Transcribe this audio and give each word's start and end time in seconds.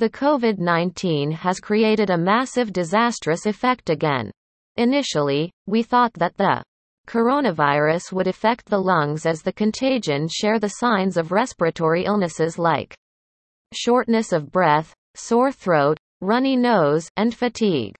The 0.00 0.08
COVID-19 0.08 1.30
has 1.30 1.60
created 1.60 2.08
a 2.08 2.16
massive 2.16 2.72
disastrous 2.72 3.44
effect 3.44 3.90
again. 3.90 4.30
Initially, 4.78 5.52
we 5.66 5.82
thought 5.82 6.14
that 6.14 6.38
the 6.38 6.62
coronavirus 7.06 8.10
would 8.10 8.26
affect 8.26 8.64
the 8.64 8.78
lungs 8.78 9.26
as 9.26 9.42
the 9.42 9.52
contagion 9.52 10.26
share 10.26 10.58
the 10.58 10.70
signs 10.80 11.18
of 11.18 11.32
respiratory 11.32 12.06
illnesses 12.06 12.58
like 12.58 12.94
shortness 13.74 14.32
of 14.32 14.50
breath, 14.50 14.94
sore 15.16 15.52
throat, 15.52 15.98
runny 16.22 16.56
nose, 16.56 17.06
and 17.18 17.34
fatigue. 17.34 17.94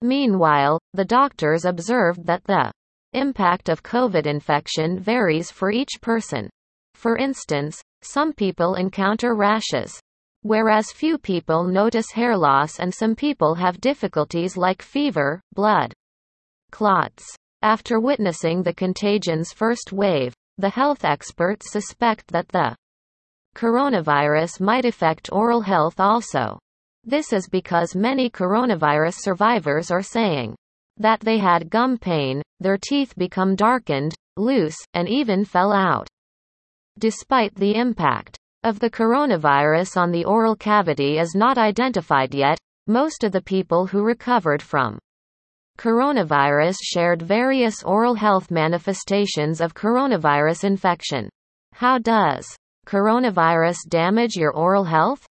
Meanwhile, 0.00 0.78
the 0.94 1.04
doctors 1.04 1.64
observed 1.64 2.26
that 2.26 2.44
the 2.44 2.70
impact 3.12 3.68
of 3.68 3.82
COVID 3.82 4.24
infection 4.24 5.00
varies 5.00 5.50
for 5.50 5.72
each 5.72 6.00
person. 6.00 6.48
For 6.94 7.16
instance, 7.16 7.82
some 8.02 8.32
people 8.32 8.76
encounter 8.76 9.34
rashes, 9.34 10.00
whereas 10.42 10.92
few 10.92 11.18
people 11.18 11.64
notice 11.64 12.10
hair 12.12 12.36
loss 12.36 12.78
and 12.80 12.94
some 12.94 13.14
people 13.14 13.54
have 13.54 13.80
difficulties 13.80 14.56
like 14.56 14.82
fever, 14.82 15.40
blood 15.54 15.92
clots. 16.70 17.24
After 17.62 17.98
witnessing 17.98 18.62
the 18.62 18.72
contagion's 18.72 19.52
first 19.52 19.92
wave, 19.92 20.32
the 20.58 20.70
health 20.70 21.04
experts 21.04 21.72
suspect 21.72 22.28
that 22.28 22.48
the 22.48 22.76
coronavirus 23.56 24.60
might 24.60 24.84
affect 24.84 25.30
oral 25.32 25.60
health 25.60 25.98
also. 25.98 26.58
This 27.04 27.32
is 27.32 27.48
because 27.48 27.96
many 27.96 28.30
coronavirus 28.30 29.14
survivors 29.20 29.90
are 29.90 30.02
saying 30.02 30.54
that 30.98 31.20
they 31.20 31.38
had 31.38 31.70
gum 31.70 31.98
pain, 31.98 32.42
their 32.60 32.78
teeth 32.78 33.14
become 33.16 33.56
darkened, 33.56 34.14
loose, 34.36 34.76
and 34.94 35.08
even 35.08 35.44
fell 35.44 35.72
out. 35.72 36.08
Despite 36.98 37.54
the 37.54 37.74
impact 37.76 38.36
of 38.64 38.80
the 38.80 38.90
coronavirus 38.90 39.96
on 39.96 40.10
the 40.10 40.24
oral 40.24 40.56
cavity 40.56 41.18
is 41.18 41.34
not 41.34 41.58
identified 41.58 42.34
yet, 42.34 42.58
most 42.86 43.22
of 43.22 43.32
the 43.32 43.40
people 43.40 43.86
who 43.86 44.02
recovered 44.02 44.62
from 44.62 44.98
coronavirus 45.78 46.76
shared 46.82 47.22
various 47.22 47.82
oral 47.84 48.14
health 48.14 48.50
manifestations 48.50 49.60
of 49.60 49.74
coronavirus 49.74 50.64
infection. 50.64 51.28
How 51.72 51.98
does 51.98 52.46
coronavirus 52.86 53.76
damage 53.88 54.34
your 54.34 54.52
oral 54.52 54.84
health? 54.84 55.24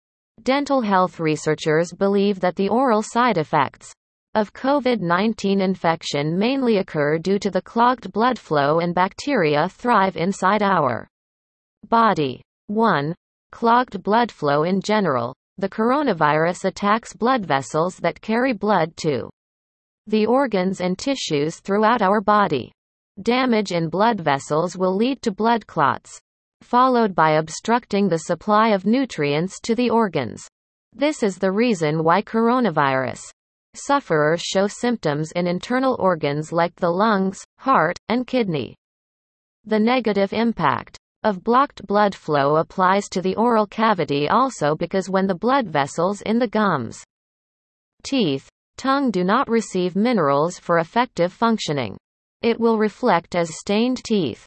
Dental 0.43 0.81
health 0.81 1.19
researchers 1.19 1.91
believe 1.91 2.39
that 2.39 2.55
the 2.55 2.69
oral 2.69 3.01
side 3.01 3.37
effects 3.37 3.91
of 4.35 4.53
COVID-19 4.53 5.61
infection 5.61 6.37
mainly 6.37 6.77
occur 6.77 7.17
due 7.17 7.39
to 7.39 7.49
the 7.49 7.61
clogged 7.61 8.13
blood 8.13 8.39
flow 8.39 8.79
and 8.79 8.95
bacteria 8.95 9.67
thrive 9.67 10.15
inside 10.15 10.61
our 10.61 11.09
body. 11.89 12.41
1. 12.67 13.15
Clogged 13.51 14.03
blood 14.03 14.31
flow 14.31 14.63
in 14.63 14.81
general. 14.81 15.33
The 15.57 15.69
coronavirus 15.69 16.65
attacks 16.65 17.13
blood 17.13 17.45
vessels 17.45 17.95
that 17.97 18.21
carry 18.21 18.53
blood 18.53 18.95
to 18.97 19.29
the 20.05 20.25
organs 20.25 20.81
and 20.81 20.97
tissues 20.97 21.59
throughout 21.59 22.01
our 22.01 22.21
body. 22.21 22.71
Damage 23.21 23.71
in 23.71 23.89
blood 23.89 24.19
vessels 24.19 24.77
will 24.77 24.95
lead 24.95 25.21
to 25.23 25.31
blood 25.31 25.65
clots, 25.65 26.19
followed 26.61 27.15
by 27.15 27.31
obstructing 27.31 28.07
the 28.07 28.19
supply 28.19 28.69
of 28.69 28.85
nutrients 28.85 29.59
to 29.61 29.73
the 29.73 29.89
organs. 29.89 30.47
This 30.93 31.23
is 31.23 31.37
the 31.37 31.51
reason 31.51 32.03
why 32.03 32.21
coronavirus 32.21 33.21
sufferers 33.73 34.41
show 34.41 34.67
symptoms 34.67 35.31
in 35.31 35.47
internal 35.47 35.95
organs 35.99 36.51
like 36.51 36.75
the 36.75 36.89
lungs, 36.89 37.43
heart, 37.59 37.97
and 38.09 38.27
kidney. 38.27 38.75
The 39.65 39.79
negative 39.79 40.33
impact 40.33 40.97
of 41.27 41.43
blocked 41.43 41.85
blood 41.85 42.15
flow 42.15 42.55
applies 42.55 43.09
to 43.09 43.21
the 43.21 43.35
oral 43.35 43.67
cavity 43.67 44.29
also 44.29 44.75
because 44.75 45.09
when 45.09 45.27
the 45.27 45.35
blood 45.35 45.67
vessels 45.67 46.21
in 46.21 46.39
the 46.39 46.47
gums, 46.47 47.03
teeth, 48.03 48.49
tongue 48.77 49.11
do 49.11 49.23
not 49.23 49.49
receive 49.49 49.95
minerals 49.95 50.57
for 50.57 50.79
effective 50.79 51.33
functioning, 51.33 51.97
it 52.41 52.59
will 52.59 52.77
reflect 52.77 53.35
as 53.35 53.59
stained 53.59 54.01
teeth. 54.03 54.45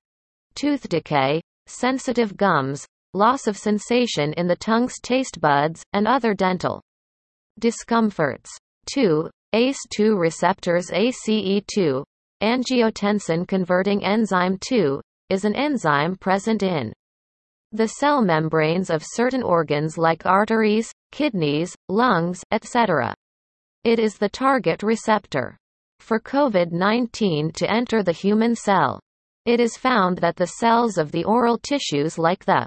Tooth 0.54 0.88
decay, 0.88 1.40
sensitive 1.66 2.36
gums, 2.36 2.86
loss 3.12 3.46
of 3.46 3.56
sensation 3.56 4.32
in 4.34 4.46
the 4.46 4.56
tongue's 4.56 4.98
taste 5.02 5.40
buds, 5.40 5.82
and 5.92 6.08
other 6.08 6.32
dental 6.34 6.80
discomforts. 7.58 8.50
2. 8.94 9.28
ACE2 9.54 10.18
receptors 10.18 10.90
ACE2, 10.90 12.04
angiotensin 12.42 13.46
converting 13.46 14.04
enzyme 14.04 14.56
2, 14.66 15.00
is 15.30 15.44
an 15.44 15.54
enzyme 15.54 16.16
present 16.16 16.62
in 16.62 16.92
the 17.72 17.86
cell 17.86 18.20
membranes 18.20 18.90
of 18.90 19.04
certain 19.04 19.44
organs 19.44 19.96
like 19.96 20.26
arteries, 20.26 20.92
kidneys, 21.12 21.74
lungs, 21.88 22.42
etc. 22.50 23.14
It 23.84 24.00
is 24.00 24.18
the 24.18 24.28
target 24.28 24.82
receptor 24.82 25.56
for 26.00 26.18
COVID-19 26.18 27.54
to 27.54 27.70
enter 27.70 28.02
the 28.02 28.12
human 28.12 28.56
cell. 28.56 28.98
It 29.46 29.60
is 29.60 29.76
found 29.76 30.18
that 30.18 30.34
the 30.34 30.48
cells 30.48 30.98
of 30.98 31.12
the 31.12 31.24
oral 31.24 31.58
tissues 31.58 32.18
like 32.18 32.44
the 32.44 32.66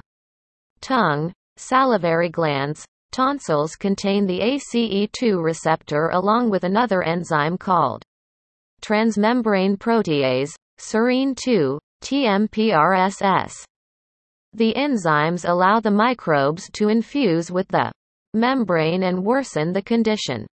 tongue, 0.79 1.33
salivary 1.57 2.29
glands, 2.29 2.85
tonsils 3.11 3.75
contain 3.75 4.25
the 4.25 4.39
ACE2 4.39 5.43
receptor 5.43 6.09
along 6.09 6.49
with 6.49 6.63
another 6.63 7.03
enzyme 7.03 7.57
called 7.57 8.03
transmembrane 8.81 9.77
protease, 9.77 10.51
serine 10.79 11.35
2, 11.35 11.77
TMPRSS. 12.03 13.63
The 14.53 14.73
enzymes 14.75 15.47
allow 15.47 15.79
the 15.79 15.89
microbes 15.89 16.69
to 16.73 16.89
infuse 16.89 17.49
with 17.49 17.67
the 17.69 17.93
membrane 18.33 19.03
and 19.03 19.23
worsen 19.23 19.71
the 19.71 19.81
condition. 19.81 20.45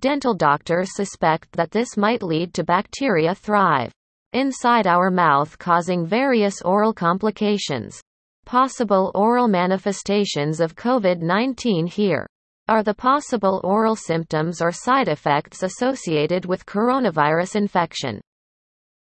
Dental 0.00 0.34
doctors 0.34 0.96
suspect 0.96 1.52
that 1.52 1.70
this 1.70 1.96
might 1.96 2.24
lead 2.24 2.52
to 2.54 2.64
bacteria 2.64 3.36
thrive 3.36 3.92
inside 4.32 4.88
our 4.88 5.10
mouth 5.10 5.56
causing 5.58 6.04
various 6.04 6.60
oral 6.62 6.92
complications. 6.92 8.00
Possible 8.44 9.12
oral 9.14 9.46
manifestations 9.46 10.58
of 10.58 10.74
COVID-19 10.74 11.88
here 11.88 12.26
are 12.66 12.82
the 12.82 12.94
possible 12.94 13.60
oral 13.62 13.94
symptoms 13.94 14.60
or 14.60 14.72
side 14.72 15.06
effects 15.06 15.62
associated 15.62 16.46
with 16.46 16.66
coronavirus 16.66 17.54
infection. 17.54 18.20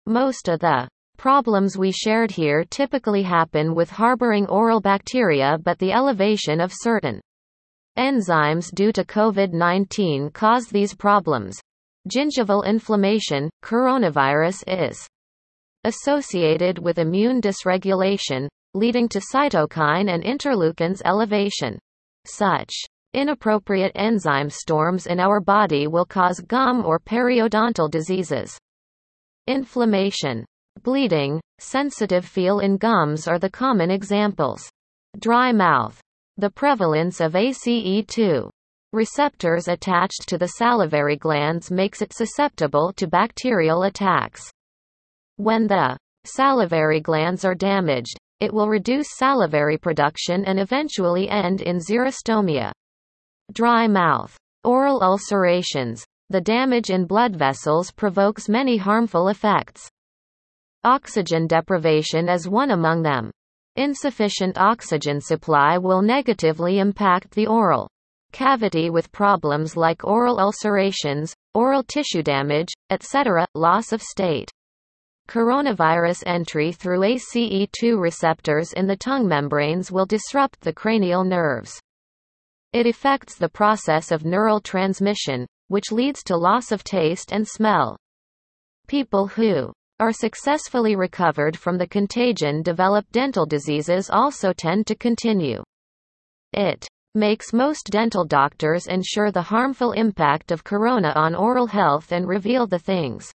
Most 0.06 0.48
of 0.48 0.60
the 0.60 0.86
problems 1.16 1.76
we 1.76 1.90
shared 1.90 2.30
here 2.30 2.64
typically 2.64 3.22
happen 3.22 3.74
with 3.74 3.90
harboring 3.90 4.46
oral 4.46 4.80
bacteria 4.80 5.58
but 5.62 5.78
the 5.78 5.92
elevation 5.92 6.60
of 6.60 6.72
certain 6.72 7.20
enzymes 7.98 8.74
due 8.74 8.92
to 8.92 9.04
COVID-19 9.04 10.32
cause 10.32 10.66
these 10.66 10.94
problems. 10.94 11.58
Gingival 12.12 12.66
inflammation, 12.66 13.48
coronavirus 13.62 14.64
is 14.66 15.06
associated 15.84 16.78
with 16.78 16.98
immune 16.98 17.40
dysregulation, 17.40 18.48
leading 18.74 19.08
to 19.08 19.20
cytokine 19.32 20.12
and 20.12 20.24
interleukins 20.24 21.00
elevation. 21.04 21.78
Such 22.26 22.72
inappropriate 23.12 23.92
enzyme 23.94 24.50
storms 24.50 25.06
in 25.06 25.20
our 25.20 25.40
body 25.40 25.86
will 25.86 26.04
cause 26.04 26.40
gum 26.40 26.84
or 26.84 26.98
periodontal 26.98 27.90
diseases. 27.90 28.58
Inflammation, 29.46 30.44
bleeding, 30.82 31.40
sensitive 31.58 32.24
feel 32.24 32.60
in 32.60 32.76
gums 32.76 33.28
are 33.28 33.38
the 33.38 33.50
common 33.50 33.90
examples. 33.90 34.68
Dry 35.18 35.52
mouth. 35.52 36.00
The 36.36 36.50
prevalence 36.50 37.20
of 37.20 37.32
ACE2 37.32 38.50
receptors 38.92 39.68
attached 39.68 40.28
to 40.28 40.38
the 40.38 40.48
salivary 40.58 41.16
glands 41.16 41.70
makes 41.70 42.00
it 42.02 42.12
susceptible 42.12 42.92
to 42.96 43.06
bacterial 43.06 43.84
attacks. 43.84 44.50
When 45.36 45.66
the 45.66 45.96
salivary 46.24 47.00
glands 47.00 47.44
are 47.44 47.54
damaged, 47.54 48.16
it 48.40 48.52
will 48.52 48.68
reduce 48.68 49.16
salivary 49.16 49.78
production 49.78 50.44
and 50.44 50.58
eventually 50.60 51.28
end 51.28 51.60
in 51.60 51.78
xerostomia. 51.78 52.72
Dry 53.52 53.86
mouth. 53.86 54.36
Oral 54.64 55.02
ulcerations. 55.02 56.04
The 56.30 56.40
damage 56.40 56.90
in 56.90 57.06
blood 57.06 57.36
vessels 57.36 57.90
provokes 57.90 58.48
many 58.48 58.76
harmful 58.76 59.28
effects. 59.28 59.88
Oxygen 60.86 61.46
deprivation 61.46 62.28
is 62.28 62.46
one 62.46 62.72
among 62.72 63.02
them. 63.02 63.30
Insufficient 63.76 64.58
oxygen 64.58 65.18
supply 65.18 65.78
will 65.78 66.02
negatively 66.02 66.78
impact 66.78 67.30
the 67.30 67.46
oral 67.46 67.88
cavity 68.32 68.90
with 68.90 69.10
problems 69.10 69.78
like 69.78 70.04
oral 70.04 70.38
ulcerations, 70.38 71.34
oral 71.54 71.82
tissue 71.82 72.22
damage, 72.22 72.68
etc., 72.90 73.46
loss 73.54 73.92
of 73.92 74.02
state. 74.02 74.50
Coronavirus 75.26 76.22
entry 76.26 76.70
through 76.70 77.00
ACE2 77.00 77.98
receptors 77.98 78.74
in 78.74 78.86
the 78.86 78.96
tongue 78.96 79.26
membranes 79.26 79.90
will 79.90 80.04
disrupt 80.04 80.60
the 80.60 80.72
cranial 80.72 81.24
nerves. 81.24 81.80
It 82.74 82.86
affects 82.86 83.36
the 83.36 83.48
process 83.48 84.10
of 84.10 84.26
neural 84.26 84.60
transmission, 84.60 85.46
which 85.68 85.90
leads 85.90 86.22
to 86.24 86.36
loss 86.36 86.72
of 86.72 86.84
taste 86.84 87.32
and 87.32 87.48
smell. 87.48 87.96
People 88.86 89.28
who 89.28 89.72
are 90.00 90.12
successfully 90.12 90.96
recovered 90.96 91.56
from 91.56 91.78
the 91.78 91.86
contagion 91.86 92.62
develop 92.62 93.04
dental 93.12 93.46
diseases 93.46 94.10
also 94.10 94.52
tend 94.52 94.86
to 94.86 94.94
continue 94.94 95.62
it. 96.52 96.86
makes 97.14 97.52
most 97.52 97.86
dental 97.90 98.24
doctors 98.24 98.86
ensure 98.86 99.30
the 99.30 99.42
harmful 99.42 99.92
impact 99.92 100.50
of 100.50 100.64
corona 100.64 101.12
on 101.16 101.34
oral 101.34 101.66
health 101.66 102.12
and 102.12 102.26
reveal 102.26 102.66
the 102.66 102.78
things 102.78 103.32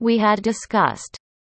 we 0.00 0.18
had 0.18 0.42
discussed. 0.42 1.16